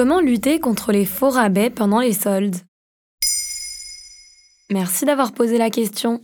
[0.00, 2.56] Comment lutter contre les faux rabais pendant les soldes?
[4.70, 6.22] Merci d'avoir posé la question.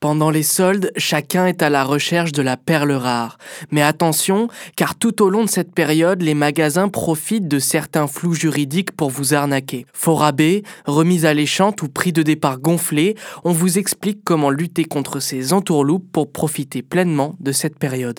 [0.00, 3.38] Pendant les soldes, chacun est à la recherche de la perle rare.
[3.70, 8.34] Mais attention, car tout au long de cette période, les magasins profitent de certains flous
[8.34, 9.86] juridiques pour vous arnaquer.
[9.92, 13.14] Faux rabais, remise alléchante ou prix de départ gonflé,
[13.44, 18.18] on vous explique comment lutter contre ces entourloupes pour profiter pleinement de cette période.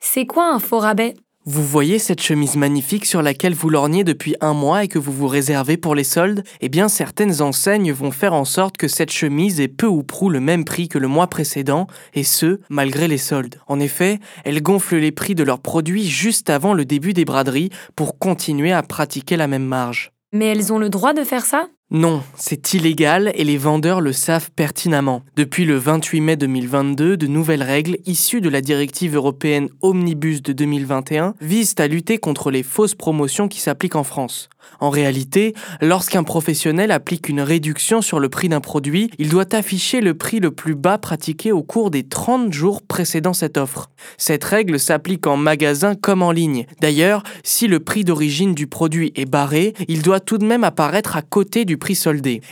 [0.00, 1.12] C'est quoi un faux rabais?
[1.44, 5.10] Vous voyez cette chemise magnifique sur laquelle vous lorgnez depuis un mois et que vous
[5.10, 6.44] vous réservez pour les soldes?
[6.60, 10.28] Eh bien, certaines enseignes vont faire en sorte que cette chemise ait peu ou prou
[10.28, 13.56] le même prix que le mois précédent, et ce, malgré les soldes.
[13.66, 17.70] En effet, elles gonflent les prix de leurs produits juste avant le début des braderies
[17.96, 20.12] pour continuer à pratiquer la même marge.
[20.32, 21.66] Mais elles ont le droit de faire ça?
[21.94, 25.20] Non, c'est illégal et les vendeurs le savent pertinemment.
[25.36, 30.54] Depuis le 28 mai 2022, de nouvelles règles issues de la directive européenne Omnibus de
[30.54, 34.48] 2021 visent à lutter contre les fausses promotions qui s'appliquent en France.
[34.80, 40.00] En réalité, lorsqu'un professionnel applique une réduction sur le prix d'un produit, il doit afficher
[40.00, 43.90] le prix le plus bas pratiqué au cours des 30 jours précédant cette offre.
[44.16, 46.66] Cette règle s'applique en magasin comme en ligne.
[46.80, 51.16] D'ailleurs, si le prix d'origine du produit est barré, il doit tout de même apparaître
[51.16, 51.76] à côté du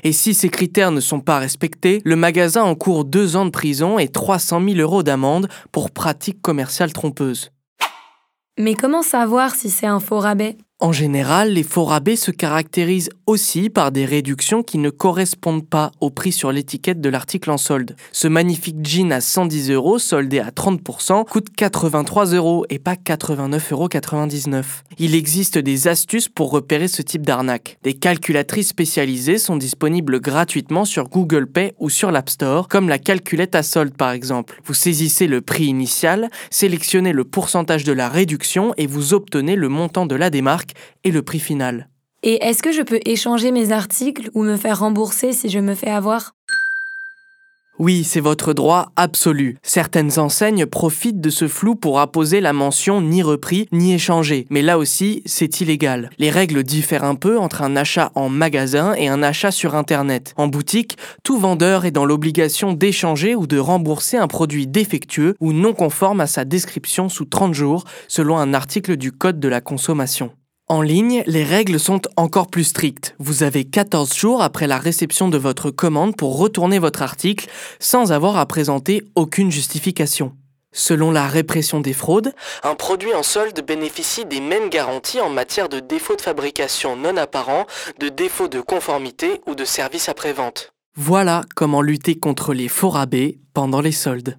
[0.02, 3.98] Et si ces critères ne sont pas respectés, le magasin encourt deux ans de prison
[3.98, 7.50] et 300 000 euros d'amende pour pratique commerciale trompeuse.
[8.58, 10.56] Mais comment savoir si c'est un faux rabais?
[10.82, 15.92] En général, les faux rabais se caractérisent aussi par des réductions qui ne correspondent pas
[16.00, 17.96] au prix sur l'étiquette de l'article en solde.
[18.12, 23.72] Ce magnifique jean à 110 euros, soldé à 30%, coûte 83 euros et pas 89,99
[23.72, 23.88] euros.
[24.98, 27.76] Il existe des astuces pour repérer ce type d'arnaque.
[27.82, 32.98] Des calculatrices spécialisées sont disponibles gratuitement sur Google Pay ou sur l'App Store, comme la
[32.98, 34.58] calculette à solde par exemple.
[34.64, 39.68] Vous saisissez le prix initial, sélectionnez le pourcentage de la réduction et vous obtenez le
[39.68, 40.69] montant de la démarque
[41.04, 41.88] et le prix final.
[42.22, 45.74] Et est-ce que je peux échanger mes articles ou me faire rembourser si je me
[45.74, 46.34] fais avoir?
[47.80, 49.56] Oui, c'est votre droit absolu.
[49.62, 54.46] Certaines enseignes profitent de ce flou pour apposer la mention ni repris ni échangé.
[54.50, 56.10] Mais là aussi, c'est illégal.
[56.18, 60.34] Les règles diffèrent un peu entre un achat en magasin et un achat sur Internet.
[60.36, 65.54] En boutique, tout vendeur est dans l'obligation d'échanger ou de rembourser un produit défectueux ou
[65.54, 69.62] non conforme à sa description sous 30 jours, selon un article du Code de la
[69.62, 70.32] consommation.
[70.70, 73.16] En ligne, les règles sont encore plus strictes.
[73.18, 77.48] Vous avez 14 jours après la réception de votre commande pour retourner votre article
[77.80, 80.32] sans avoir à présenter aucune justification.
[80.70, 82.32] Selon la répression des fraudes,
[82.62, 87.16] un produit en solde bénéficie des mêmes garanties en matière de défaut de fabrication non
[87.16, 87.66] apparent,
[87.98, 90.72] de défaut de conformité ou de service après-vente.
[90.94, 94.38] Voilà comment lutter contre les faux rabais pendant les soldes.